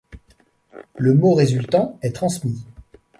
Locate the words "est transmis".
2.01-2.65